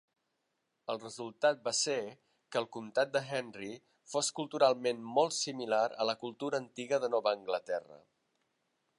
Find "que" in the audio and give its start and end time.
2.55-2.59